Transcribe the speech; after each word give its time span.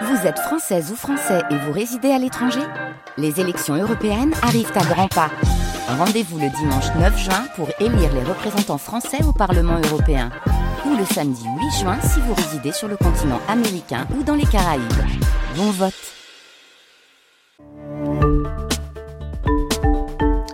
Vous 0.00 0.26
êtes 0.26 0.38
française 0.38 0.90
ou 0.90 0.96
français 0.96 1.42
et 1.50 1.56
vous 1.56 1.72
résidez 1.72 2.10
à 2.10 2.18
l'étranger 2.18 2.62
Les 3.18 3.40
élections 3.40 3.74
européennes 3.74 4.32
arrivent 4.42 4.72
à 4.74 4.84
grands 4.84 5.08
pas. 5.08 5.30
Rendez-vous 5.86 6.38
le 6.38 6.48
dimanche 6.48 6.86
9 6.98 7.18
juin 7.18 7.44
pour 7.56 7.68
élire 7.78 8.12
les 8.14 8.22
représentants 8.22 8.78
français 8.78 9.22
au 9.22 9.32
Parlement 9.32 9.78
européen. 9.84 10.30
Ou 10.86 10.96
le 10.96 11.04
samedi 11.04 11.44
8 11.44 11.80
juin 11.80 11.98
si 12.00 12.20
vous 12.20 12.32
résidez 12.32 12.72
sur 12.72 12.88
le 12.88 12.96
continent 12.96 13.40
américain 13.48 14.06
ou 14.18 14.22
dans 14.22 14.34
les 14.34 14.46
Caraïbes. 14.46 14.82
Bon 15.56 15.70
vote 15.70 15.92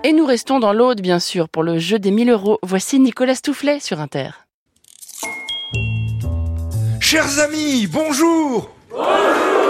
Et 0.02 0.12
nous 0.12 0.26
restons 0.26 0.58
dans 0.58 0.72
l'Aude, 0.72 1.00
bien 1.00 1.20
sûr, 1.20 1.48
pour 1.48 1.62
le 1.62 1.78
jeu 1.78 1.98
des 1.98 2.10
1000 2.10 2.30
euros. 2.30 2.58
Voici 2.62 2.98
Nicolas 2.98 3.36
Stoufflet 3.36 3.78
sur 3.78 4.00
Inter. 4.00 4.30
Chers 7.00 7.38
amis, 7.38 7.86
bonjour 7.86 8.70
Anjo! 8.98 9.67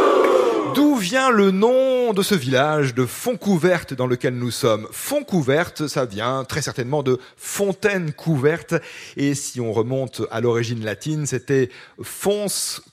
Vient 0.98 1.30
le 1.30 1.50
nom 1.50 2.12
de 2.12 2.22
ce 2.22 2.34
village 2.34 2.94
de 2.94 3.06
Fontcouverte 3.06 3.94
dans 3.94 4.06
lequel 4.06 4.34
nous 4.34 4.50
sommes 4.50 4.88
Fontcouverte, 4.90 5.86
ça 5.86 6.04
vient 6.04 6.44
très 6.44 6.60
certainement 6.60 7.02
de 7.02 7.20
fontaine 7.36 8.12
couverte. 8.12 8.74
Et 9.16 9.34
si 9.34 9.60
on 9.60 9.72
remonte 9.72 10.22
à 10.30 10.40
l'origine 10.40 10.84
latine, 10.84 11.26
c'était 11.26 11.70
Fons 12.02 12.46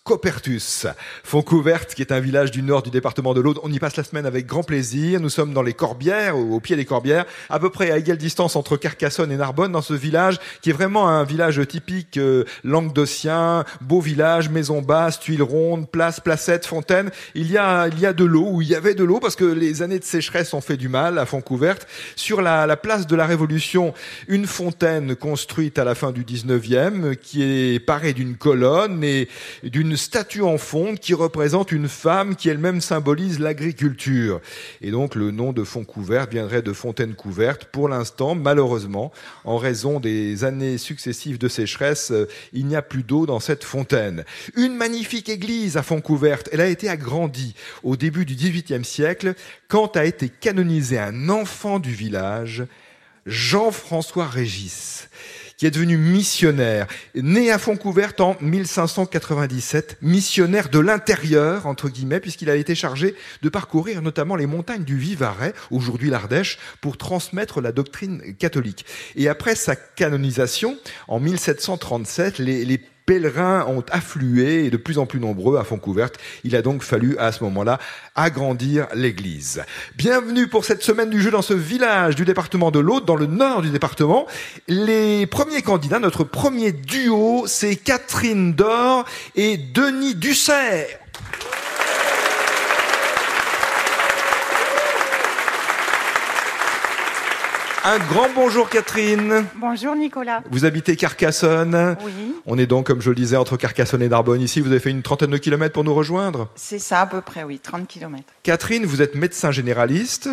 Copertus. 0.03 0.85
Fontcouverte, 1.23 1.95
qui 1.95 2.01
est 2.01 2.11
un 2.11 2.19
village 2.19 2.51
du 2.51 2.61
nord 2.61 2.83
du 2.83 2.91
département 2.91 3.33
de 3.33 3.41
l'Aude. 3.41 3.59
On 3.63 3.71
y 3.71 3.79
passe 3.79 3.97
la 3.97 4.03
semaine 4.03 4.25
avec 4.25 4.45
grand 4.45 4.63
plaisir. 4.63 5.19
Nous 5.19 5.29
sommes 5.29 5.53
dans 5.53 5.63
les 5.63 5.73
Corbières, 5.73 6.37
au 6.37 6.59
pied 6.59 6.75
des 6.75 6.85
Corbières, 6.85 7.25
à 7.49 7.59
peu 7.59 7.69
près 7.69 7.89
à 7.91 7.97
égale 7.97 8.17
distance 8.17 8.55
entre 8.55 8.77
Carcassonne 8.77 9.31
et 9.31 9.37
Narbonne, 9.37 9.71
dans 9.71 9.81
ce 9.81 9.93
village 9.93 10.39
qui 10.61 10.69
est 10.69 10.73
vraiment 10.73 11.09
un 11.09 11.23
village 11.23 11.61
typique 11.67 12.17
euh, 12.17 12.43
languedocien, 12.63 13.65
beau 13.81 13.99
village, 13.99 14.49
maison 14.49 14.81
basse, 14.81 15.19
tuiles 15.19 15.43
rondes, 15.43 15.89
place, 15.89 16.19
placette, 16.19 16.65
fontaine. 16.65 17.09
Il 17.33 17.51
y 17.51 17.57
a, 17.57 17.87
il 17.95 18.01
y 18.01 18.05
a 18.05 18.13
de 18.13 18.25
l'eau, 18.25 18.47
où 18.51 18.61
il 18.61 18.67
y 18.67 18.75
avait 18.75 18.93
de 18.93 19.03
l'eau, 19.03 19.19
parce 19.19 19.35
que 19.35 19.45
les 19.45 19.81
années 19.81 19.99
de 19.99 20.03
sécheresse 20.03 20.53
ont 20.53 20.61
fait 20.61 20.77
du 20.77 20.89
mal 20.89 21.17
à 21.17 21.25
Fontcouverte. 21.25 21.87
Sur 22.15 22.41
la, 22.41 22.67
la 22.67 22.77
place 22.77 23.07
de 23.07 23.15
la 23.15 23.25
Révolution, 23.25 23.93
une 24.27 24.47
fontaine 24.47 25.15
construite 25.15 25.79
à 25.79 25.83
la 25.83 25.95
fin 25.95 26.11
du 26.11 26.23
19e, 26.23 27.15
qui 27.15 27.43
est 27.43 27.79
parée 27.79 28.13
d'une 28.13 28.35
colonne 28.35 29.03
et 29.03 29.29
d'une 29.63 29.95
statue 29.95 30.41
en 30.41 30.57
fonte 30.57 30.99
qui 30.99 31.13
représente 31.13 31.71
une 31.71 31.87
femme 31.87 32.35
qui 32.35 32.49
elle-même 32.49 32.81
symbolise 32.81 33.39
l'agriculture. 33.39 34.41
Et 34.81 34.91
donc 34.91 35.15
le 35.15 35.31
nom 35.31 35.53
de 35.53 35.63
Fontcouverte 35.63 36.31
viendrait 36.31 36.61
de 36.61 36.73
fontaine 36.73 37.15
couverte. 37.15 37.65
Pour 37.65 37.89
l'instant, 37.89 38.35
malheureusement, 38.35 39.11
en 39.43 39.57
raison 39.57 39.99
des 39.99 40.43
années 40.43 40.77
successives 40.77 41.37
de 41.37 41.47
sécheresse, 41.47 42.11
euh, 42.11 42.27
il 42.53 42.65
n'y 42.65 42.75
a 42.75 42.81
plus 42.81 43.03
d'eau 43.03 43.25
dans 43.25 43.39
cette 43.39 43.63
fontaine. 43.63 44.25
Une 44.55 44.75
magnifique 44.75 45.29
église 45.29 45.77
à 45.77 45.83
Fontcouverte. 45.83 46.49
Elle 46.51 46.61
a 46.61 46.67
été 46.67 46.89
agrandie 46.89 47.55
au 47.85 47.95
début 47.95 48.25
du 48.25 48.35
XVIIIe 48.35 48.83
siècle 48.83 49.35
quand 49.69 49.95
a 49.95 50.03
été 50.03 50.27
canonisé 50.27 50.99
un 50.99 51.29
enfant 51.29 51.79
du 51.79 51.93
village, 51.93 52.65
Jean-François 53.25 54.27
Régis 54.27 55.07
qui 55.57 55.65
est 55.65 55.71
devenu 55.71 55.97
missionnaire, 55.97 56.85
né 57.15 57.49
à 57.49 57.57
Fontcouverte 57.57 58.19
en 58.19 58.35
1597, 58.41 59.99
missionnaire 60.01 60.69
de 60.69 60.79
l'intérieur, 60.79 61.65
entre 61.65 61.87
guillemets, 61.87 62.19
puisqu'il 62.19 62.49
a 62.49 62.55
été 62.55 62.75
chargé 62.75 63.15
de 63.41 63.49
parcourir 63.49 64.01
notamment 64.01 64.35
les 64.35 64.47
montagnes 64.47 64.83
du 64.83 64.97
Vivarais, 64.97 65.53
aujourd'hui 65.71 66.09
l'Ardèche, 66.09 66.59
pour 66.81 66.97
transmettre 66.97 67.61
la 67.61 67.71
doctrine 67.71 68.35
catholique. 68.35 68.85
Et 69.15 69.29
après 69.29 69.55
sa 69.55 69.77
canonisation, 69.77 70.77
en 71.07 71.19
1737, 71.19 72.39
les, 72.39 72.65
les 72.65 72.81
pèlerins 73.05 73.65
ont 73.67 73.83
afflué 73.91 74.65
et 74.65 74.69
de 74.69 74.77
plus 74.77 74.97
en 74.97 75.05
plus 75.05 75.19
nombreux 75.19 75.57
à 75.57 75.63
Fontcouverte. 75.63 76.17
Il 76.43 76.55
a 76.55 76.61
donc 76.61 76.83
fallu 76.83 77.17
à 77.17 77.31
ce 77.31 77.43
moment-là 77.43 77.79
agrandir 78.15 78.87
l'église. 78.93 79.63
Bienvenue 79.95 80.47
pour 80.47 80.65
cette 80.65 80.81
semaine 80.81 81.09
du 81.09 81.21
jeu 81.21 81.31
dans 81.31 81.41
ce 81.41 81.53
village 81.53 82.15
du 82.15 82.25
département 82.25 82.71
de 82.71 82.79
l'Aude, 82.79 83.05
dans 83.05 83.15
le 83.15 83.27
nord 83.27 83.61
du 83.61 83.69
département. 83.69 84.25
Les 84.67 85.25
premiers 85.27 85.61
candidats, 85.61 85.99
notre 85.99 86.23
premier 86.23 86.71
duo, 86.71 87.45
c'est 87.47 87.75
Catherine 87.75 88.53
Dor 88.53 89.05
et 89.35 89.57
Denis 89.57 90.15
Dussert. 90.15 91.04
Un 97.87 97.99
grand 97.99 98.29
bonjour 98.33 98.67
Catherine. 98.67 99.45
Bonjour 99.57 99.95
Nicolas. 99.95 100.41
Vous 100.49 100.65
habitez 100.65 100.95
Carcassonne. 100.95 101.95
Oui. 102.03 102.33
On 102.47 102.57
est 102.57 102.65
donc, 102.65 102.87
comme 102.87 102.99
je 102.99 103.09
le 103.11 103.15
disais, 103.15 103.37
entre 103.37 103.57
Carcassonne 103.57 104.01
et 104.01 104.09
Narbonne 104.09 104.41
ici. 104.41 104.59
Vous 104.59 104.71
avez 104.71 104.79
fait 104.79 104.89
une 104.89 105.03
trentaine 105.03 105.29
de 105.29 105.37
kilomètres 105.37 105.73
pour 105.73 105.83
nous 105.83 105.93
rejoindre. 105.93 106.49
C'est 106.55 106.79
ça 106.79 107.01
à 107.01 107.05
peu 107.05 107.21
près, 107.21 107.43
oui, 107.43 107.59
30 107.59 107.87
km. 107.87 108.23
Catherine, 108.41 108.87
vous 108.87 109.03
êtes 109.03 109.13
médecin 109.13 109.51
généraliste, 109.51 110.29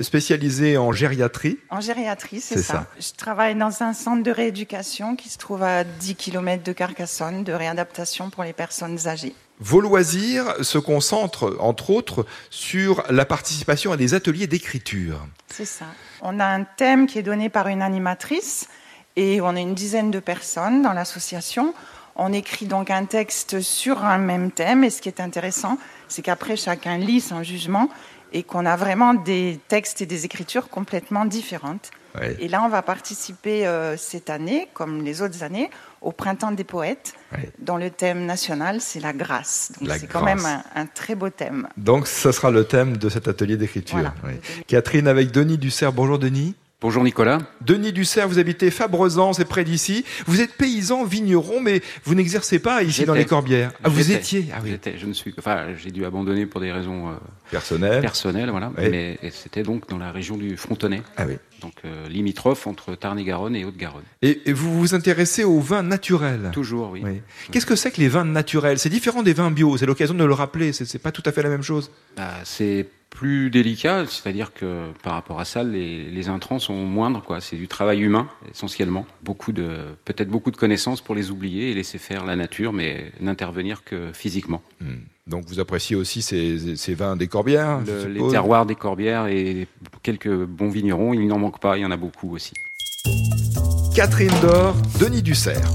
spécialisé 0.00 0.76
en 0.76 0.90
gériatrie. 0.90 1.60
En 1.70 1.80
gériatrie, 1.80 2.40
c'est 2.40 2.56
C'est 2.56 2.62
ça. 2.62 2.86
Je 2.98 3.12
travaille 3.16 3.54
dans 3.54 3.84
un 3.84 3.92
centre 3.92 4.24
de 4.24 4.32
rééducation 4.32 5.14
qui 5.14 5.28
se 5.28 5.38
trouve 5.38 5.62
à 5.62 5.84
10 5.84 6.16
km 6.16 6.64
de 6.64 6.72
Carcassonne, 6.72 7.44
de 7.44 7.52
réadaptation 7.52 8.28
pour 8.28 8.42
les 8.42 8.52
personnes 8.52 9.06
âgées. 9.06 9.36
Vos 9.60 9.80
loisirs 9.80 10.64
se 10.64 10.78
concentrent, 10.78 11.56
entre 11.58 11.90
autres, 11.90 12.24
sur 12.48 13.02
la 13.10 13.24
participation 13.24 13.90
à 13.92 13.96
des 13.96 14.14
ateliers 14.14 14.46
d'écriture. 14.46 15.26
C'est 15.48 15.64
ça. 15.64 15.86
On 16.22 16.38
a 16.38 16.46
un 16.46 16.62
thème 16.62 17.06
qui 17.06 17.18
est 17.18 17.22
donné 17.22 17.48
par 17.48 17.66
une 17.66 17.82
animatrice 17.82 18.68
et 19.16 19.40
on 19.40 19.56
est 19.56 19.62
une 19.62 19.74
dizaine 19.74 20.12
de 20.12 20.20
personnes 20.20 20.82
dans 20.82 20.92
l'association. 20.92 21.74
On 22.14 22.32
écrit 22.32 22.66
donc 22.66 22.90
un 22.90 23.04
texte 23.04 23.60
sur 23.60 24.04
un 24.04 24.18
même 24.18 24.52
thème 24.52 24.84
et 24.84 24.90
ce 24.90 25.02
qui 25.02 25.08
est 25.08 25.20
intéressant, 25.20 25.78
c'est 26.08 26.22
qu'après 26.22 26.56
chacun 26.56 26.98
lit 26.98 27.20
son 27.20 27.42
jugement 27.42 27.88
et 28.32 28.42
qu'on 28.42 28.66
a 28.66 28.76
vraiment 28.76 29.14
des 29.14 29.58
textes 29.68 30.02
et 30.02 30.06
des 30.06 30.24
écritures 30.24 30.68
complètement 30.68 31.24
différentes. 31.24 31.90
Ouais. 32.18 32.36
Et 32.40 32.48
là, 32.48 32.62
on 32.64 32.68
va 32.68 32.82
participer 32.82 33.66
euh, 33.66 33.96
cette 33.96 34.30
année, 34.30 34.68
comme 34.74 35.02
les 35.02 35.20
autres 35.22 35.42
années, 35.42 35.70
au 36.00 36.10
Printemps 36.12 36.52
des 36.52 36.64
poètes, 36.64 37.12
Ouais. 37.32 37.50
dont 37.58 37.76
le 37.76 37.90
thème 37.90 38.24
national, 38.24 38.80
c'est 38.80 39.00
la 39.00 39.12
grâce. 39.12 39.72
Donc 39.80 39.90
c'est 39.98 40.06
quand 40.06 40.24
même 40.24 40.44
un, 40.46 40.62
un 40.74 40.86
très 40.86 41.14
beau 41.14 41.28
thème. 41.28 41.68
Donc, 41.76 42.06
ce 42.06 42.32
sera 42.32 42.50
le 42.50 42.64
thème 42.64 42.96
de 42.96 43.08
cet 43.10 43.28
atelier 43.28 43.56
d'écriture. 43.58 43.96
Voilà. 43.98 44.14
Oui. 44.24 44.32
Catherine 44.66 45.06
avec 45.06 45.30
Denis 45.30 45.58
Dussert. 45.58 45.92
Bonjour 45.92 46.18
Denis. 46.18 46.54
Bonjour 46.80 47.02
Nicolas. 47.02 47.38
Denis 47.60 47.92
Dussert, 47.92 48.28
vous 48.28 48.38
habitez 48.38 48.70
Fabrezan, 48.70 49.32
c'est 49.32 49.44
près 49.44 49.64
d'ici. 49.64 50.04
Vous 50.28 50.40
êtes 50.40 50.52
paysan, 50.52 51.04
vigneron, 51.04 51.60
mais 51.60 51.82
vous 52.04 52.14
n'exercez 52.14 52.60
pas 52.60 52.84
ici 52.84 53.04
dans 53.04 53.14
les 53.14 53.24
Corbières. 53.24 53.72
Ah, 53.82 53.88
vous 53.88 54.12
étiez 54.12 54.46
Ah 54.54 54.60
oui. 54.62 54.78
Je 54.96 55.06
ne 55.06 55.12
suis, 55.12 55.34
enfin, 55.38 55.74
j'ai 55.76 55.90
dû 55.90 56.04
abandonner 56.04 56.46
pour 56.46 56.60
des 56.60 56.70
raisons 56.70 57.08
euh, 57.08 57.14
Personnel. 57.50 58.00
personnelles, 58.00 58.50
voilà. 58.50 58.70
Oui. 58.78 58.84
Mais 58.92 59.18
c'était 59.32 59.64
donc 59.64 59.88
dans 59.88 59.98
la 59.98 60.12
région 60.12 60.36
du 60.36 60.56
Frontenay, 60.56 61.02
Ah 61.16 61.24
oui. 61.26 61.38
donc 61.62 61.72
euh, 61.84 62.08
limitrophe 62.08 62.68
entre 62.68 62.94
Tarn-et-Garonne 62.94 63.56
et 63.56 63.64
Haute-Garonne. 63.64 64.04
Et, 64.22 64.42
et 64.48 64.52
vous 64.52 64.78
vous 64.78 64.94
intéressez 64.94 65.42
aux 65.42 65.58
vins 65.58 65.82
naturels. 65.82 66.50
Toujours, 66.52 66.92
oui. 66.92 67.00
Oui. 67.04 67.20
Qu'est-ce 67.50 67.66
que 67.66 67.74
c'est 67.74 67.90
que 67.90 68.00
les 68.00 68.08
vins 68.08 68.24
naturels? 68.24 68.78
C'est 68.78 68.88
différent 68.88 69.24
des 69.24 69.32
vins 69.32 69.50
bio. 69.50 69.76
C'est 69.78 69.86
l'occasion 69.86 70.14
de 70.14 70.24
le 70.24 70.32
rappeler. 70.34 70.72
C'est 70.72 70.84
c'est 70.84 71.00
pas 71.00 71.10
tout 71.10 71.24
à 71.26 71.32
fait 71.32 71.42
la 71.42 71.48
même 71.48 71.62
chose. 71.64 71.90
Bah, 72.16 72.34
c'est 72.44 72.86
plus 73.10 73.50
délicat, 73.50 74.04
c'est-à-dire 74.06 74.52
que 74.52 74.90
par 75.02 75.14
rapport 75.14 75.40
à 75.40 75.44
ça, 75.44 75.62
les, 75.64 76.04
les 76.10 76.28
intrants 76.28 76.58
sont 76.58 76.74
moindres, 76.84 77.22
quoi. 77.22 77.40
C'est 77.40 77.56
du 77.56 77.66
travail 77.66 78.00
humain 78.00 78.28
essentiellement, 78.52 79.06
beaucoup 79.22 79.52
de, 79.52 79.68
peut-être 80.04 80.28
beaucoup 80.28 80.50
de 80.50 80.56
connaissances 80.56 81.00
pour 81.00 81.14
les 81.14 81.30
oublier 81.30 81.70
et 81.70 81.74
laisser 81.74 81.98
faire 81.98 82.24
la 82.24 82.36
nature, 82.36 82.72
mais 82.72 83.10
n'intervenir 83.20 83.82
que 83.84 84.12
physiquement. 84.12 84.62
Donc 85.26 85.44
vous 85.48 85.58
appréciez 85.60 85.96
aussi 85.96 86.22
ces, 86.22 86.76
ces 86.76 86.94
vins 86.94 87.16
des 87.16 87.26
Corbières 87.28 87.80
Le- 87.86 88.06
les 88.08 88.28
terroirs 88.30 88.66
des 88.66 88.74
Corbières 88.76 89.26
et 89.26 89.66
quelques 90.02 90.32
bons 90.44 90.68
vignerons, 90.70 91.12
il 91.14 91.26
n'en 91.26 91.38
manque 91.38 91.60
pas, 91.60 91.76
il 91.76 91.80
y 91.82 91.86
en 91.86 91.90
a 91.90 91.96
beaucoup 91.96 92.32
aussi. 92.34 92.52
Catherine 93.96 94.32
Dor, 94.42 94.76
Denis 95.00 95.22
Dussert. 95.22 95.70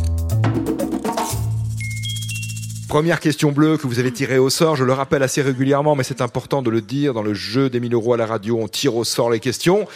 Première 2.94 3.20
question 3.20 3.52
bleue 3.52 3.78
que 3.78 3.88
vous 3.88 3.98
avez 3.98 4.12
tirée 4.12 4.38
au 4.38 4.52
sort, 4.52 4.76
je 4.76 4.84
le 4.84 4.94
rappelle 4.94 5.24
assez 5.24 5.42
régulièrement, 5.42 5.96
mais 5.96 6.04
c'est 6.04 6.22
important 6.22 6.62
de 6.62 6.70
le 6.70 6.80
dire, 6.80 7.16
dans 7.16 7.24
le 7.24 7.34
jeu 7.34 7.68
des 7.68 7.80
1000 7.80 7.96
euros 7.96 8.14
à 8.14 8.18
la 8.18 8.28
radio, 8.28 8.60
on 8.62 8.68
tire 8.68 8.96
au 8.96 9.04
sort 9.04 9.32
les 9.32 9.40
questions. 9.40 9.88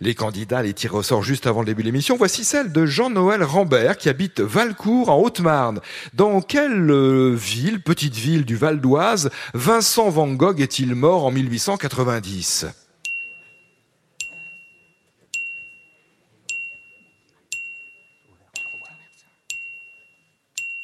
Les 0.00 0.14
candidats 0.14 0.62
les 0.62 0.72
tirent 0.72 0.94
au 0.94 1.02
sort 1.02 1.22
juste 1.22 1.46
avant 1.46 1.60
le 1.60 1.66
début 1.66 1.82
de 1.82 1.88
l'émission. 1.88 2.16
Voici 2.16 2.44
celle 2.44 2.72
de 2.72 2.86
Jean-Noël 2.86 3.44
Rambert, 3.44 3.98
qui 3.98 4.08
habite 4.08 4.40
Valcourt, 4.40 5.10
en 5.10 5.18
Haute-Marne. 5.18 5.80
Dans 6.14 6.40
quelle 6.40 6.90
euh, 6.90 7.34
ville, 7.34 7.82
petite 7.82 8.16
ville 8.16 8.46
du 8.46 8.56
Val 8.56 8.80
d'Oise, 8.80 9.28
Vincent 9.52 10.08
Van 10.08 10.28
Gogh 10.28 10.62
est-il 10.62 10.94
mort 10.94 11.26
en 11.26 11.30
1890 11.30 12.64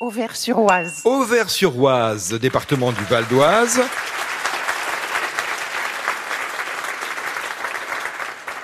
Auvers-sur-Oise. 0.00 1.02
Auvers-sur-Oise, 1.04 2.32
département 2.40 2.90
du 2.90 3.02
Val 3.04 3.24
d'Oise. 3.28 3.80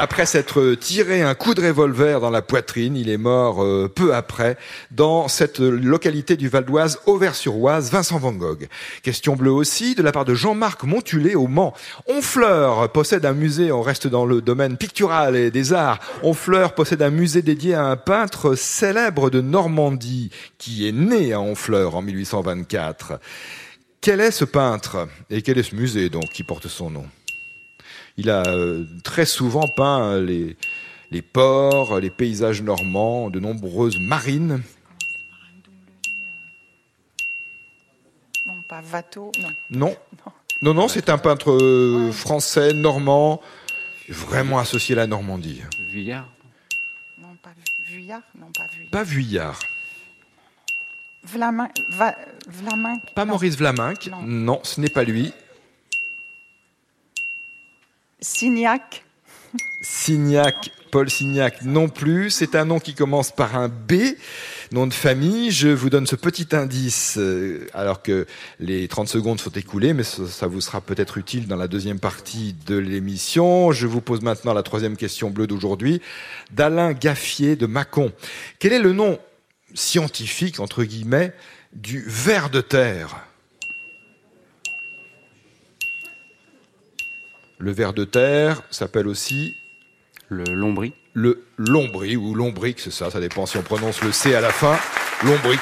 Après 0.03 0.25
s'être 0.25 0.77
tiré 0.77 1.21
un 1.21 1.35
coup 1.35 1.53
de 1.53 1.61
revolver 1.61 2.21
dans 2.21 2.31
la 2.31 2.41
poitrine, 2.41 2.97
il 2.97 3.11
est 3.11 3.19
mort 3.19 3.63
euh, 3.63 3.87
peu 3.87 4.15
après 4.15 4.57
dans 4.91 5.29
cette 5.29 5.59
localité 5.59 6.39
du 6.39 6.49
Val 6.49 6.65
d'Oise, 6.65 7.01
Auvers-sur-Oise, 7.05 7.91
Vincent 7.91 8.19
Van 8.19 8.33
Gogh. 8.33 8.67
Question 9.03 9.37
bleue 9.37 9.53
aussi 9.53 9.95
de 9.95 10.03
la 10.03 10.11
part 10.11 10.25
de 10.25 10.33
Jean-Marc 10.33 10.85
Montulé 10.85 11.35
au 11.35 11.49
Mans. 11.49 11.75
Honfleur 12.09 12.91
possède 12.93 13.27
un 13.27 13.35
musée, 13.35 13.73
on 13.73 13.83
reste 13.83 14.07
dans 14.07 14.25
le 14.25 14.41
domaine 14.41 14.79
pictural 14.79 15.37
et 15.37 15.51
des 15.51 15.75
arts. 15.75 15.99
Honfleur 16.23 16.75
possède 16.75 17.03
un 17.03 17.11
musée 17.11 17.43
dédié 17.43 17.75
à 17.75 17.85
un 17.85 17.97
peintre 17.99 18.55
célèbre 18.55 19.29
de 19.29 19.43
Normandie 19.43 20.31
qui 20.57 20.89
est 20.89 20.93
né 20.93 21.35
à 21.35 21.41
Honfleur 21.41 21.95
en 21.95 22.01
1824. 22.01 23.21
Quel 24.01 24.21
est 24.21 24.31
ce 24.31 24.47
peintre 24.47 25.09
et 25.29 25.43
quel 25.43 25.59
est 25.59 25.63
ce 25.63 25.77
musée 25.77 26.09
donc 26.09 26.31
qui 26.31 26.43
porte 26.43 26.69
son 26.69 26.89
nom? 26.89 27.05
Il 28.21 28.31
a 28.31 28.43
euh, 28.47 28.85
très 29.03 29.25
souvent 29.27 29.67
peint 29.69 30.21
les, 30.21 30.57
les 31.11 31.23
ports, 31.23 31.99
les 32.01 32.11
paysages 32.11 32.63
normands, 32.63 33.31
de 33.31 33.41
nombreuses 33.41 33.99
marines. 33.99 34.63
Non, 38.47 38.63
pas 38.69 38.83
Watteau, 38.93 39.31
non. 39.41 39.51
Non, 39.71 39.97
non, 40.63 40.75
non, 40.75 40.89
c'est 40.89 41.09
un 41.11 41.19
peintre 41.19 41.51
euh, 41.53 42.13
français, 42.13 42.73
normand, 42.73 43.41
vraiment 44.09 44.59
associé 44.59 44.95
à 44.95 44.99
la 44.99 45.07
Normandie. 45.07 45.63
Vuillard 45.91 46.29
Non, 47.19 47.37
pas 47.43 47.51
Vuillard, 47.87 48.23
non, 48.39 48.47
pas 48.57 48.67
Vuillard. 48.73 48.91
Pas 48.91 49.03
Vuillard. 49.05 49.59
Vlamin, 51.23 51.69
Va- 51.91 52.17
Vlaminck, 52.49 53.15
Pas 53.15 53.25
non. 53.25 53.33
Maurice 53.33 53.57
Vlaminck. 53.57 54.07
Non. 54.07 54.23
Non, 54.23 54.61
ce 54.63 54.81
n'est 54.81 54.89
pas 54.89 55.05
lui. 55.05 55.33
Signac, 58.21 59.05
Signac, 59.83 60.71
Paul 60.91 61.09
Signac 61.09 61.63
non 61.63 61.89
plus. 61.89 62.31
C'est 62.31 62.55
un 62.55 62.67
nom 62.67 62.79
qui 62.79 62.95
commence 62.95 63.31
par 63.31 63.57
un 63.57 63.69
B, 63.69 63.95
nom 64.73 64.87
de 64.87 64.93
famille. 64.93 65.51
Je 65.51 65.69
vous 65.69 65.89
donne 65.89 66.07
ce 66.07 66.17
petit 66.17 66.49
indice 66.55 67.17
euh, 67.19 67.67
alors 67.73 68.03
que 68.03 68.27
les 68.59 68.89
30 68.89 69.09
secondes 69.09 69.41
sont 69.41 69.51
écoulées, 69.51 69.95
mais 69.95 70.03
ça, 70.03 70.47
vous 70.47 70.61
sera 70.61 70.81
peut-être 70.81 71.17
utile 71.17 71.47
dans 71.47 71.57
la 71.57 71.67
deuxième 71.69 71.99
partie 71.99 72.55
de 72.67 72.77
l'émission. 72.77 73.73
Je 73.73 73.87
vous 73.87 74.03
pose 74.03 74.21
maintenant 74.21 74.53
la 74.53 74.63
troisième 74.63 74.97
question 74.97 75.31
bleue 75.31 75.47
d'aujourd'hui 75.47 76.03
d'Alain 76.51 76.93
Gaffier 76.93 77.57
de 77.57 77.67
Mâcon. 77.67 78.13
Quel 78.59 78.75
est 78.75 78.81
le 78.81 78.93
nom 78.93 79.19
scientifique, 79.75 80.61
entre 80.61 80.85
guillemets, 80.85 81.33
du 81.73 82.05
ver 82.07 82.51
de 82.51 82.61
terre? 82.61 83.30
Le 87.61 87.73
ver 87.73 87.93
de 87.93 88.05
terre 88.05 88.63
s'appelle 88.71 89.07
aussi 89.07 89.57
Le 90.29 90.45
Lombry 90.45 90.93
le 91.13 91.45
lombri 91.59 92.17
ou 92.17 92.35
lombric, 92.35 92.79
c'est 92.79 92.93
ça, 92.93 93.11
ça 93.11 93.21
dépend 93.21 93.47
si 93.47 93.57
on 93.57 93.63
prononce 93.63 94.03
le 94.03 94.13
C 94.13 94.35
à 94.35 94.41
la 94.41 94.51
fin. 94.51 94.79
Lombric. 95.25 95.61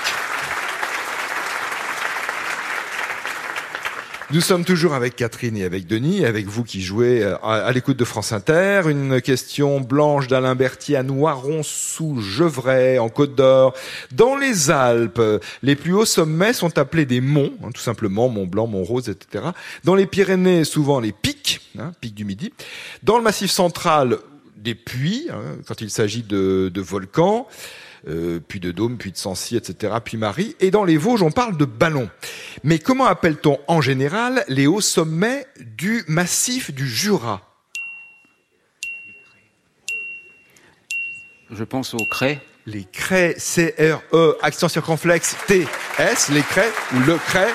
Nous 4.31 4.43
sommes 4.43 4.67
toujours 4.67 4.93
avec 4.93 5.17
Catherine 5.17 5.57
et 5.57 5.65
avec 5.65 5.87
Denis, 5.87 6.27
avec 6.27 6.45
vous 6.49 6.63
qui 6.63 6.83
jouez 6.83 7.23
euh, 7.23 7.39
à, 7.39 7.73
l'écoute 7.73 7.97
de 7.97 8.05
France 8.05 8.33
Inter. 8.33 8.83
Une 8.91 9.23
question 9.23 9.81
blanche 9.81 10.29
d'Alain 10.29 10.55
Berthier 10.55 10.97
à 10.97 11.03
Noiron-sous-Gevrey, 11.03 12.99
en 12.99 13.09
Côte 13.09 13.35
d'Or. 13.35 13.73
Dans 14.13 14.37
les 14.37 14.71
Alpes, 14.71 15.23
les 15.63 15.77
plus 15.77 15.95
hauts 15.95 16.05
sommets 16.05 16.53
sont 16.53 16.77
appelés 16.77 17.07
des 17.07 17.23
monts, 17.23 17.55
hein, 17.65 17.71
tout 17.73 17.81
simplement, 17.81 18.29
Mont 18.29 18.45
Blanc, 18.45 18.67
Mont 18.67 18.85
Rose, 18.85 19.09
etc. 19.09 19.47
Dans 19.85 19.95
les 19.95 20.05
Pyrénées, 20.05 20.65
souvent 20.65 21.01
les 21.01 21.13
pics, 21.13 21.63
hein, 21.79 21.93
pics 21.99 22.15
du 22.15 22.27
Midi. 22.27 22.53
Dans 23.03 23.17
le 23.17 23.25
Massif 23.25 23.51
central, 23.51 24.19
des 24.59 24.75
puits, 24.75 25.29
hein, 25.33 25.57
quand 25.67 25.81
il 25.81 25.89
s'agit 25.89 26.23
de 26.23 26.81
volcans, 26.83 27.49
euh, 28.09 28.41
puis 28.47 28.61
de 28.61 28.73
Dôme, 28.73 28.97
puis 28.97 29.13
de 29.13 29.17
Sancy, 29.17 29.57
etc., 29.57 29.95
puis 30.05 30.17
Marie. 30.17 30.57
Et 30.61 30.71
dans 30.71 30.85
les 30.85 30.97
Vosges, 30.97 31.23
on 31.23 31.31
parle 31.31 31.57
de 31.57 31.65
ballons. 31.65 32.09
Mais 32.65 32.79
comment 32.79 33.07
appelle-t-on 33.07 33.59
en 33.69 33.81
général 33.81 34.45
les 34.49 34.67
hauts 34.67 34.81
sommets 34.81 35.47
du 35.77 36.05
massif 36.09 36.73
du 36.73 36.89
Jura? 36.89 37.43
Je 41.51 41.65
pense 41.65 41.95
au 41.95 42.05
Cray. 42.11 42.41
Les 42.67 42.85
craies, 42.85 43.35
C-R-E, 43.39 44.37
accent 44.43 44.69
circonflexe, 44.69 45.37
T-S, 45.47 46.29
les 46.29 46.43
craies, 46.43 46.71
ou 46.95 46.99
le 47.01 47.17
craie, 47.17 47.49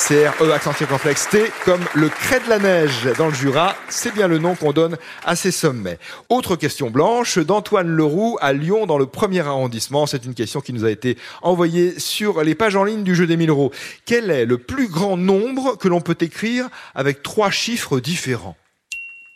C-R-E, 0.00 0.50
accent 0.50 0.72
circonflexe, 0.72 1.28
T, 1.28 1.52
comme 1.66 1.84
le 1.94 2.08
craie 2.08 2.40
de 2.40 2.48
la 2.48 2.58
neige 2.58 3.06
dans 3.18 3.26
le 3.26 3.34
Jura, 3.34 3.76
c'est 3.90 4.12
bien 4.14 4.28
le 4.28 4.38
nom 4.38 4.54
qu'on 4.54 4.72
donne 4.72 4.96
à 5.24 5.36
ces 5.36 5.50
sommets. 5.50 5.98
Autre 6.30 6.56
question 6.56 6.90
blanche 6.90 7.38
d'Antoine 7.38 7.88
Leroux 7.88 8.38
à 8.40 8.54
Lyon 8.54 8.86
dans 8.86 8.96
le 8.96 9.04
premier 9.04 9.40
arrondissement. 9.40 10.06
C'est 10.06 10.24
une 10.24 10.32
question 10.32 10.62
qui 10.62 10.72
nous 10.72 10.86
a 10.86 10.90
été 10.90 11.18
envoyée 11.42 12.00
sur 12.00 12.42
les 12.42 12.54
pages 12.54 12.76
en 12.76 12.84
ligne 12.84 13.04
du 13.04 13.14
jeu 13.14 13.26
des 13.26 13.36
1000 13.36 13.50
euros. 13.50 13.72
Quel 14.06 14.30
est 14.30 14.46
le 14.46 14.56
plus 14.56 14.88
grand 14.88 15.18
nombre 15.18 15.76
que 15.76 15.86
l'on 15.86 16.00
peut 16.00 16.18
écrire 16.20 16.68
avec 16.94 17.22
trois 17.22 17.50
chiffres 17.50 18.00
différents? 18.00 18.56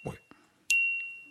Ouais. 0.06 0.18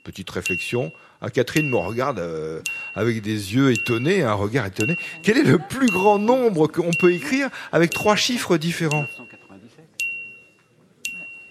Petite 0.04 0.30
réflexion. 0.30 0.94
Ah, 1.26 1.30
Catherine 1.30 1.70
me 1.70 1.78
regarde 1.78 2.20
euh, 2.20 2.60
avec 2.96 3.22
des 3.22 3.56
yeux 3.56 3.72
étonnés, 3.72 4.24
un 4.24 4.34
regard 4.34 4.66
étonné. 4.66 4.98
Quel 5.24 5.38
est 5.38 5.44
le 5.44 5.58
plus 5.58 5.88
grand 5.88 6.20
nombre 6.20 6.68
qu'on 6.68 6.92
peut 6.92 7.14
écrire 7.14 7.50
avec 7.72 7.92
trois 7.92 8.18
chiffres 8.18 8.58
différents 8.58 9.06
997 9.08 9.86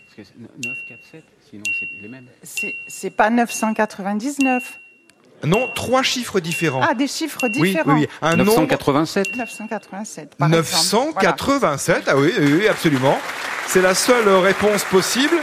Parce 0.05 0.17
que 0.17 0.25
c'est 0.25 0.69
9, 0.69 0.77
4, 0.87 0.99
7, 1.11 1.25
sinon 1.49 1.63
c'est 1.81 1.89
les 2.03 2.09
mêmes. 2.09 2.27
c'est 2.87 3.11
pas 3.11 3.31
999. 3.31 4.79
Non, 5.45 5.69
trois 5.75 6.03
chiffres 6.03 6.39
différents. 6.39 6.83
Ah, 6.87 6.95
des 6.95 7.09
chiffres 7.09 7.41
oui, 7.45 7.51
oui, 7.59 7.69
différents. 7.71 7.95
oui. 7.95 8.07
Un 8.21 8.37
nombre 8.37 8.61
987 8.61 9.37
987. 9.37 10.35
par 10.37 10.49
exemple. 10.53 11.15
987. 11.17 12.03
Ah 12.09 12.17
oui, 12.19 12.31
oui, 12.39 12.53
oui, 12.61 12.69
absolument. 12.69 13.19
C'est 13.67 13.83
la 13.83 13.95
seule 13.95 14.29
réponse 14.29 14.85
possible. 14.85 15.35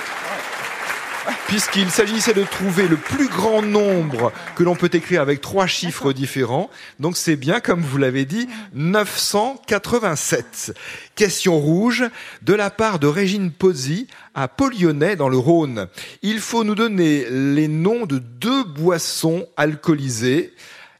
Puisqu'il 1.47 1.89
s'agissait 1.89 2.33
de 2.33 2.43
trouver 2.43 2.87
le 2.87 2.97
plus 2.97 3.27
grand 3.27 3.61
nombre 3.61 4.31
que 4.55 4.63
l'on 4.63 4.75
peut 4.75 4.89
écrire 4.93 5.21
avec 5.21 5.41
trois 5.41 5.67
chiffres 5.67 6.13
différents. 6.13 6.69
Donc 6.99 7.17
c'est 7.17 7.35
bien, 7.35 7.59
comme 7.59 7.81
vous 7.81 7.97
l'avez 7.97 8.25
dit, 8.25 8.47
987. 8.73 10.73
Question 11.15 11.59
rouge 11.59 12.05
de 12.41 12.53
la 12.53 12.69
part 12.69 12.99
de 12.99 13.07
Régine 13.07 13.51
Pozzi 13.51 14.07
à 14.35 14.47
Polyonnais 14.47 15.15
dans 15.15 15.29
le 15.29 15.37
Rhône. 15.37 15.87
Il 16.21 16.39
faut 16.39 16.63
nous 16.63 16.75
donner 16.75 17.25
les 17.29 17.67
noms 17.67 18.05
de 18.05 18.19
deux 18.19 18.63
boissons 18.63 19.47
alcoolisées 19.57 20.53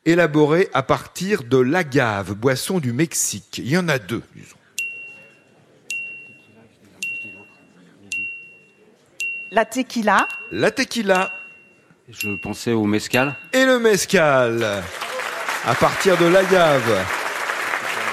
élaborées 0.05 0.69
à 0.73 0.83
partir 0.83 1.43
de 1.43 1.57
l'agave, 1.57 2.33
boisson 2.33 2.79
du 2.79 2.93
Mexique. 2.93 3.61
Il 3.63 3.69
y 3.69 3.77
en 3.77 3.87
a 3.87 3.99
deux, 3.99 4.23
disons. 4.35 4.58
La 9.51 9.65
tequila, 9.65 10.27
La 10.51 10.71
tequila 10.71 11.31
Je 12.09 12.29
pensais 12.35 12.71
au 12.73 12.85
Mescal. 12.85 13.35
et 13.53 13.65
le 13.65 13.79
mezcal 13.79 14.83
à 15.65 15.75
partir 15.75 16.17
de 16.17 16.25
l'agave. 16.25 17.05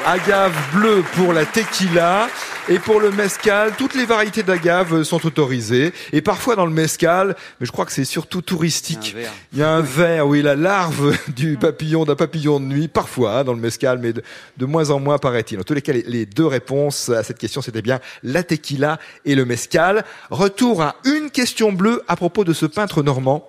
Agave 0.07 0.55
bleue 0.73 1.03
pour 1.15 1.33
la 1.33 1.45
tequila 1.45 2.29
et 2.69 2.81
pour 2.81 3.01
le 3.01 3.13
mezcal, 3.13 3.73
toutes 3.79 3.95
les 3.95 4.07
variétés 4.07 4.43
d'agave 4.43 5.05
sont 5.05 5.25
autorisées. 5.25 5.93
Et 6.13 6.21
parfois 6.21 6.57
dans 6.57 6.67
le 6.67 6.73
mezcal, 6.73 7.37
mais 7.61 7.67
je 7.67 7.71
crois 7.71 7.87
que 7.87 7.93
c'est 7.93 8.05
surtout 8.05 8.43
touristique. 8.43 9.15
Il 9.15 9.21
y 9.21 9.23
a 9.23 9.29
un 9.29 9.31
ver. 9.31 9.33
Il 9.53 9.59
y 9.59 9.63
a 9.63 9.71
un 9.71 9.81
ver, 9.81 10.27
oui, 10.27 10.43
la 10.43 10.57
larve 10.57 11.17
du 11.29 11.57
papillon, 11.57 12.05
d'un 12.05 12.17
papillon 12.17 12.59
de 12.59 12.65
nuit, 12.65 12.89
parfois 12.89 13.39
hein, 13.39 13.45
dans 13.45 13.53
le 13.53 13.61
mezcal, 13.61 13.99
mais 13.99 14.13
de, 14.13 14.23
de 14.57 14.67
moins 14.67 14.91
en 14.91 14.99
moins 14.99 15.19
paraît-il. 15.19 15.61
En 15.61 15.63
tous 15.63 15.75
les 15.75 15.83
cas, 15.83 15.93
les, 15.93 16.03
les 16.03 16.27
deux 16.27 16.47
réponses 16.47 17.09
à 17.09 17.23
cette 17.23 17.39
question, 17.39 17.63
c'était 17.63 17.83
bien 17.83 18.01
la 18.25 18.43
tequila 18.43 18.99
et 19.25 19.37
le 19.37 19.45
mezcal. 19.45 20.05
Retour 20.31 20.83
à 20.83 20.97
une 21.05 21.31
question 21.31 21.73
bleue 21.73 22.03
à 22.09 22.17
propos 22.17 22.43
de 22.43 22.53
ce 22.53 22.67
peintre 22.67 23.05
normand. 23.05 23.49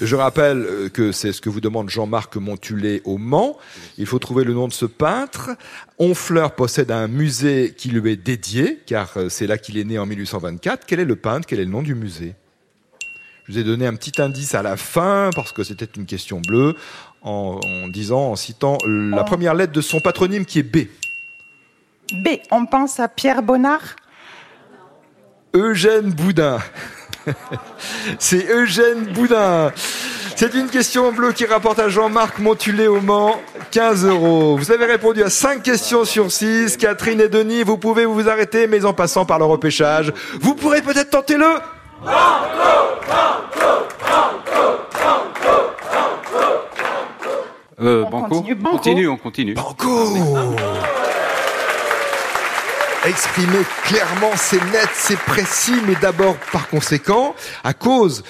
Je 0.00 0.14
rappelle 0.14 0.58
euh, 0.58 0.88
que 0.90 1.10
c'est 1.10 1.32
ce 1.32 1.40
que 1.40 1.48
vous 1.48 1.60
demande 1.62 1.88
Jean-Marc 1.88 2.36
Montulé 2.36 3.00
au 3.04 3.16
Mans. 3.16 3.56
Il 3.96 4.04
faut 4.06 4.18
trouver 4.18 4.44
le 4.44 4.52
nom 4.52 4.68
de 4.68 4.72
ce 4.72 4.84
peintre. 4.84 5.50
Honfleur 5.98 6.54
possède 6.54 6.90
un 6.90 7.08
musée 7.08 7.74
qui 7.76 7.88
lui 7.88 8.12
est 8.12 8.16
dédié, 8.16 8.82
car 8.86 9.10
euh, 9.16 9.28
c'est 9.30 9.46
là 9.46 9.56
qu'il 9.56 9.78
est 9.78 9.84
né 9.84 9.98
en 9.98 10.04
1824. 10.04 10.84
Quel 10.86 11.00
est 11.00 11.04
le 11.06 11.16
peintre? 11.16 11.46
Quel 11.46 11.60
est 11.60 11.64
le 11.64 11.70
nom 11.70 11.82
du 11.82 11.94
musée? 11.94 12.34
Je 13.46 13.52
vous 13.52 13.58
ai 13.58 13.64
donné 13.64 13.86
un 13.86 13.94
petit 13.94 14.20
indice 14.20 14.54
à 14.54 14.62
la 14.62 14.76
fin, 14.76 15.30
parce 15.34 15.52
que 15.52 15.62
c'était 15.64 15.88
une 15.96 16.04
question 16.04 16.40
bleue, 16.46 16.74
en, 17.22 17.58
en 17.64 17.88
disant, 17.88 18.32
en 18.32 18.36
citant 18.36 18.76
la 18.86 19.22
Oh. 19.22 19.24
première 19.24 19.54
lettre 19.54 19.72
de 19.72 19.80
son 19.80 20.00
patronyme 20.00 20.44
qui 20.44 20.58
est 20.58 20.62
B. 20.62 20.88
B. 22.12 22.28
On 22.50 22.66
pense 22.66 23.00
à 23.00 23.08
Pierre 23.08 23.42
Bonnard? 23.42 23.96
Eugène 25.54 26.10
Boudin. 26.12 26.58
C'est 28.18 28.46
Eugène 28.50 29.04
Boudin. 29.12 29.72
C'est 30.36 30.54
une 30.54 30.68
question 30.68 31.12
bleue 31.12 31.32
qui 31.32 31.46
rapporte 31.46 31.78
à 31.78 31.88
Jean-Marc 31.88 32.38
Montulé 32.40 32.88
au 32.88 33.00
Mans 33.00 33.40
15 33.70 34.04
euros. 34.04 34.56
Vous 34.56 34.70
avez 34.70 34.84
répondu 34.84 35.22
à 35.22 35.30
5 35.30 35.62
questions 35.62 36.04
sur 36.04 36.30
6. 36.30 36.76
Catherine 36.76 37.20
et 37.20 37.28
Denis, 37.28 37.62
vous 37.62 37.78
pouvez 37.78 38.04
vous 38.04 38.28
arrêter, 38.28 38.66
mais 38.66 38.84
en 38.84 38.92
passant 38.92 39.24
par 39.24 39.38
le 39.38 39.46
repêchage, 39.46 40.12
vous 40.40 40.54
pourrez 40.54 40.82
peut-être 40.82 41.10
tenter 41.10 41.36
le... 41.36 41.46
Euh, 47.78 48.04
On 48.06 48.10
Banco 48.10 48.28
continue, 48.28 48.54
Banco. 48.54 48.76
continue, 48.76 49.08
on 49.08 49.16
continue. 49.16 49.54
Banco 49.54 50.14
Exprimé 53.06 53.58
clairement, 53.84 54.32
c'est 54.34 54.62
net, 54.72 54.88
c'est 54.92 55.18
précis, 55.18 55.80
mais 55.86 55.94
d'abord, 55.94 56.36
par 56.50 56.66
conséquent, 56.68 57.36
à 57.62 57.72
cause 57.72 58.24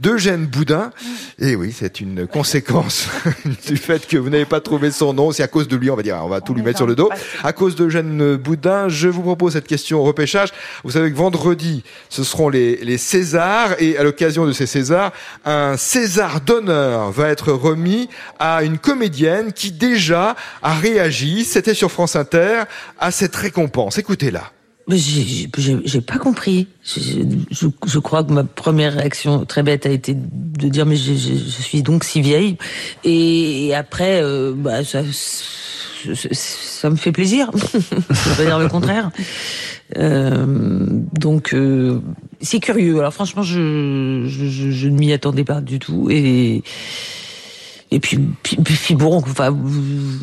d'Eugène 0.00 0.46
Boudin, 0.46 0.90
et 1.38 1.54
oui, 1.56 1.74
c'est 1.76 2.00
une 2.00 2.26
conséquence 2.26 3.06
du 3.66 3.76
fait 3.76 4.06
que 4.06 4.16
vous 4.16 4.30
n'avez 4.30 4.46
pas 4.46 4.60
trouvé 4.60 4.90
son 4.90 5.12
nom, 5.12 5.30
c'est 5.30 5.42
à 5.42 5.48
cause 5.48 5.68
de 5.68 5.76
lui, 5.76 5.90
on 5.90 5.96
va 5.96 6.02
dire, 6.02 6.18
on 6.22 6.28
va 6.28 6.40
tout 6.40 6.52
On 6.52 6.54
lui 6.54 6.62
est 6.62 6.64
mettre 6.64 6.78
sur 6.78 6.86
le 6.86 6.94
dos. 6.94 7.10
À 7.44 7.52
cause 7.52 7.76
d'Eugène 7.76 8.36
Boudin, 8.36 8.88
je 8.88 9.08
vous 9.08 9.22
propose 9.22 9.52
cette 9.52 9.66
question 9.66 10.00
au 10.00 10.02
repêchage. 10.02 10.50
Vous 10.84 10.92
savez 10.92 11.10
que 11.10 11.16
vendredi, 11.16 11.84
ce 12.08 12.24
seront 12.24 12.48
les, 12.48 12.76
les 12.76 12.98
Césars, 12.98 13.74
et 13.78 13.98
à 13.98 14.02
l'occasion 14.02 14.46
de 14.46 14.52
ces 14.52 14.66
Césars, 14.66 15.12
un 15.44 15.76
César 15.76 16.40
d'honneur 16.40 17.10
va 17.12 17.28
être 17.28 17.52
remis 17.52 18.08
à 18.38 18.62
une 18.62 18.78
comédienne 18.78 19.52
qui 19.52 19.70
déjà 19.70 20.34
a 20.62 20.74
réagi, 20.74 21.44
c'était 21.44 21.74
sur 21.74 21.90
France 21.90 22.16
Inter, 22.16 22.62
à 22.98 23.10
cette 23.10 23.36
récompense. 23.36 23.98
Écoutez-la. 23.98 24.50
J'ai- 24.96 26.00
pas 26.00 26.18
compris. 26.18 26.66
Je, 26.84 27.98
crois 27.98 28.24
que 28.24 28.32
ma 28.32 28.44
première 28.44 28.94
réaction 28.94 29.44
très 29.44 29.62
bête 29.62 29.86
a 29.86 29.90
été 29.90 30.14
de 30.14 30.68
dire 30.68 30.86
mais 30.86 30.96
je, 30.96 31.12
suis 31.12 31.82
donc 31.82 32.04
si 32.04 32.20
vieille. 32.20 32.56
Et, 33.04 33.74
après, 33.74 34.22
euh, 34.22 34.52
bah 34.56 34.84
ça, 34.84 35.02
me 36.90 36.96
fait 36.96 37.12
plaisir. 37.12 37.50
je 37.72 37.78
vais 37.78 38.36
pas 38.36 38.44
dire 38.44 38.58
le 38.58 38.68
contraire. 38.68 39.10
Euh, 39.96 40.46
donc 41.18 41.54
euh, 41.54 42.00
c'est 42.40 42.60
curieux. 42.60 42.98
Alors 42.98 43.12
franchement, 43.12 43.42
je, 43.42 44.24
je 44.26 44.88
ne 44.88 44.98
m'y 44.98 45.12
attendais 45.12 45.44
pas 45.44 45.60
du 45.60 45.78
tout. 45.78 46.08
Et 46.10 46.62
et 47.90 47.98
puis, 47.98 48.18
puis, 48.42 48.56
puis 48.56 48.94
bon, 48.94 49.16
enfin, 49.16 49.56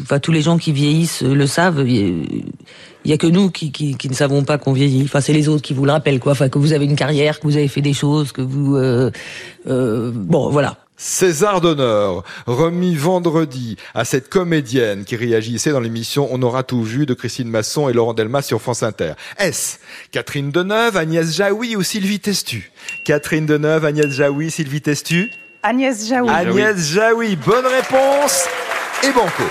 enfin, 0.01 0.19
tous 0.19 0.31
les 0.31 0.41
gens 0.41 0.57
qui 0.57 0.71
vieillissent 0.71 1.21
le 1.21 1.47
savent. 1.47 1.85
Il 1.87 3.11
y 3.11 3.13
a 3.13 3.17
que 3.17 3.27
nous 3.27 3.49
qui, 3.49 3.71
qui, 3.71 4.09
ne 4.09 4.13
savons 4.13 4.43
pas 4.43 4.57
qu'on 4.57 4.73
vieillit. 4.73 5.03
Enfin, 5.03 5.19
c'est 5.19 5.33
les 5.33 5.49
autres 5.49 5.61
qui 5.61 5.73
vous 5.73 5.85
le 5.85 5.91
rappellent, 5.91 6.19
quoi. 6.19 6.31
Enfin, 6.31 6.49
que 6.49 6.59
vous 6.59 6.73
avez 6.73 6.85
une 6.85 6.95
carrière, 6.95 7.39
que 7.39 7.47
vous 7.47 7.57
avez 7.57 7.67
fait 7.67 7.81
des 7.81 7.93
choses, 7.93 8.31
que 8.31 8.41
vous, 8.41 8.77
euh, 8.77 9.11
euh, 9.67 10.11
bon, 10.13 10.49
voilà. 10.49 10.77
César 10.99 11.61
d'honneur, 11.61 12.23
remis 12.47 12.95
vendredi 12.95 13.77
à 13.93 14.03
cette 14.03 14.29
comédienne 14.29 15.05
qui 15.05 15.15
réagissait 15.15 15.71
dans 15.71 15.79
l'émission 15.79 16.27
On 16.31 16.41
aura 16.41 16.63
tout 16.63 16.81
vu 16.81 17.05
de 17.05 17.13
Christine 17.13 17.49
Masson 17.49 17.87
et 17.87 17.93
Laurent 17.93 18.15
Delmas 18.15 18.41
sur 18.41 18.59
France 18.59 18.81
Inter. 18.81 19.13
Est-ce 19.37 19.77
Catherine 20.11 20.49
Deneuve, 20.49 20.97
Agnès 20.97 21.35
Jaoui 21.35 21.75
ou 21.75 21.83
Sylvie 21.83 22.19
Testu? 22.19 22.71
Catherine 23.03 23.45
Deneuve, 23.45 23.85
Agnès 23.85 24.09
Jaoui, 24.09 24.49
Sylvie 24.49 24.81
Testu? 24.81 25.31
Agnès 25.63 26.07
Jaoui. 26.07 26.29
Agnès 26.29 26.77
Jaoui, 26.77 27.35
bonne 27.35 27.65
réponse 27.65 28.47
et 29.03 29.11
banco. 29.11 29.43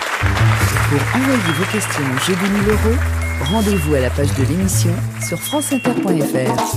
Pour 0.89 1.01
envoyer 1.17 1.53
vos 1.59 1.73
questions 1.73 2.03
au 2.15 2.19
jeu 2.25 2.35
des 2.37 2.49
1000 2.49 2.69
euros, 2.69 2.97
rendez-vous 3.45 3.95
à 3.95 4.01
la 4.01 4.11
page 4.11 4.33
de 4.35 4.45
l'émission 4.45 4.95
sur 5.27 5.39
franceinter.fr. 5.39 6.77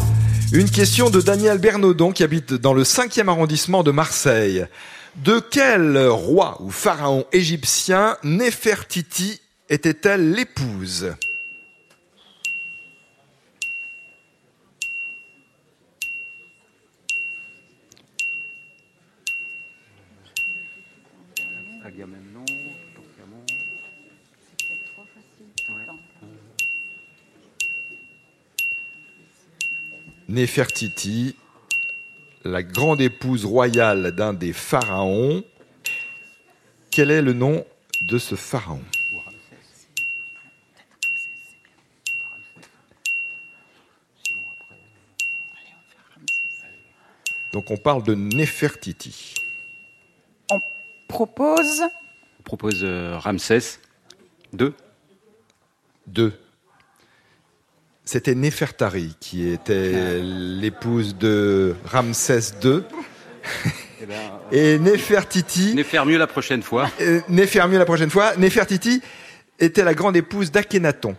Une 0.52 0.70
question 0.70 1.10
de 1.10 1.22
Daniel 1.22 1.60
Bernaudon 1.60 2.12
qui 2.12 2.24
habite 2.24 2.54
dans 2.54 2.74
le 2.74 2.84
5e 2.84 3.28
arrondissement 3.28 3.84
de 3.84 3.92
Marseille. 3.92 4.66
De 5.18 5.40
quel 5.40 6.08
roi 6.08 6.58
ou 6.62 6.72
pharaon 6.72 7.26
égyptien 7.32 8.18
Néfertiti 8.24 9.42
était-elle 9.70 10.32
l'épouse? 10.32 11.14
Néfertiti, 30.28 31.36
la 32.44 32.62
grande 32.62 33.02
épouse 33.02 33.46
royale 33.46 34.12
d'un 34.12 34.34
des 34.34 34.54
pharaons. 34.54 35.44
Quel 36.92 37.10
est 37.10 37.22
le 37.22 37.34
nom 37.34 37.66
de 38.02 38.18
ce 38.20 38.36
pharaon? 38.36 38.84
Donc 47.52 47.72
on 47.72 47.78
parle 47.78 48.04
de 48.04 48.14
Néfertiti. 48.14 49.34
Propose 51.10 51.82
On 52.40 52.44
propose 52.44 52.82
euh, 52.84 53.18
Ramsès 53.18 53.80
II. 54.58 54.72
Deux. 56.08 56.34
C'était 58.06 58.36
Néfertari 58.36 59.16
qui 59.20 59.50
était 59.50 60.20
l'épouse 60.22 61.16
de 61.18 61.76
Ramsès 61.84 62.54
II. 62.64 62.84
Eh 64.02 64.06
ben, 64.06 64.16
Et 64.52 64.80
Néfertiti, 64.80 65.72
Venez 65.72 65.84
faire 65.84 66.06
mieux 66.06 66.18
la 66.18 66.28
prochaine 66.28 66.62
fois. 66.62 66.90
euh, 67.02 67.22
Néfermieux 67.28 67.80
la 67.80 67.86
prochaine 67.86 68.10
fois, 68.12 68.36
Néfertiti 68.38 69.02
était 69.60 69.84
la 69.84 69.96
grande 69.96 70.16
épouse 70.16 70.52
d'Akhenaton. 70.52 71.16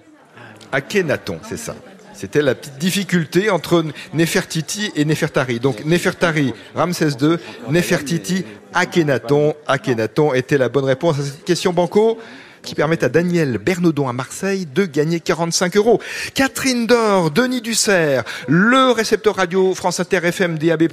Akhenaton, 0.72 1.40
c'est 1.42 1.58
ça. 1.58 1.74
C'était 2.20 2.42
la 2.42 2.54
petite 2.54 2.76
difficulté 2.76 3.48
entre 3.48 3.82
Néfertiti 4.12 4.92
et 4.94 5.06
Néfertari. 5.06 5.58
Donc 5.58 5.86
Néfertari, 5.86 6.52
Ramsès 6.74 7.12
II, 7.18 7.38
Néfertiti, 7.70 8.44
Akhenaton. 8.74 9.54
Akhenaton 9.66 10.34
était 10.34 10.58
la 10.58 10.68
bonne 10.68 10.84
réponse 10.84 11.18
à 11.18 11.22
cette 11.22 11.44
question 11.44 11.72
banco 11.72 12.18
qui 12.62 12.74
permet 12.74 13.02
à 13.02 13.08
Daniel 13.08 13.56
Bernaudon 13.56 14.06
à 14.06 14.12
Marseille 14.12 14.66
de 14.66 14.84
gagner 14.84 15.18
45 15.20 15.78
euros. 15.78 15.98
Catherine 16.34 16.86
Dor, 16.86 17.30
Denis 17.30 17.62
Dussert, 17.62 18.24
le 18.48 18.90
récepteur 18.90 19.36
radio 19.36 19.74
France 19.74 19.98
Inter 19.98 20.20
FM 20.24 20.58
DAB+, 20.58 20.88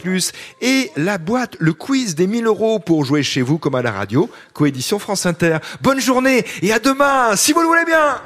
et 0.62 0.92
la 0.96 1.18
boîte, 1.18 1.58
le 1.60 1.74
quiz 1.74 2.16
des 2.16 2.28
1000 2.28 2.46
euros 2.46 2.80
pour 2.80 3.04
jouer 3.04 3.22
chez 3.22 3.42
vous 3.42 3.58
comme 3.58 3.76
à 3.76 3.82
la 3.82 3.92
radio, 3.92 4.30
coédition 4.54 4.98
France 4.98 5.26
Inter. 5.26 5.58
Bonne 5.82 6.00
journée 6.00 6.46
et 6.62 6.72
à 6.72 6.80
demain, 6.80 7.36
si 7.36 7.52
vous 7.52 7.60
le 7.60 7.68
voulez 7.68 7.86
bien 7.86 8.22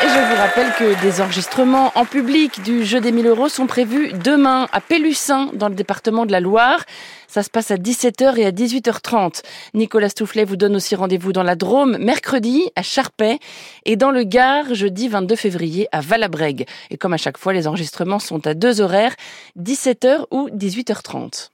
Et 0.00 0.08
je 0.08 0.30
vous 0.30 0.36
rappelle 0.36 0.72
que 0.78 1.00
des 1.02 1.20
enregistrements 1.20 1.90
en 1.96 2.04
public 2.04 2.62
du 2.62 2.84
jeu 2.84 3.00
des 3.00 3.10
1000 3.10 3.26
euros 3.26 3.48
sont 3.48 3.66
prévus 3.66 4.12
demain 4.12 4.68
à 4.70 4.80
Pélussin, 4.80 5.50
dans 5.54 5.68
le 5.68 5.74
département 5.74 6.24
de 6.24 6.30
la 6.30 6.38
Loire. 6.38 6.84
Ça 7.26 7.42
se 7.42 7.50
passe 7.50 7.72
à 7.72 7.76
17h 7.76 8.38
et 8.38 8.46
à 8.46 8.52
18h30. 8.52 9.42
Nicolas 9.74 10.08
Stoufflet 10.08 10.44
vous 10.44 10.56
donne 10.56 10.76
aussi 10.76 10.94
rendez-vous 10.94 11.32
dans 11.32 11.42
la 11.42 11.56
Drôme 11.56 11.98
mercredi 11.98 12.70
à 12.76 12.82
Charpais 12.82 13.40
et 13.86 13.96
dans 13.96 14.12
le 14.12 14.22
Gard 14.22 14.72
jeudi 14.72 15.08
22 15.08 15.34
février 15.34 15.88
à 15.90 16.00
Valabrègue. 16.00 16.66
Et 16.90 16.96
comme 16.96 17.12
à 17.12 17.18
chaque 17.18 17.38
fois, 17.38 17.52
les 17.52 17.66
enregistrements 17.66 18.20
sont 18.20 18.46
à 18.46 18.54
deux 18.54 18.80
horaires, 18.80 19.16
17h 19.58 20.26
ou 20.30 20.48
18h30. 20.50 21.48